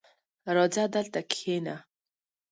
[0.55, 1.75] راځه دلته کښېنه!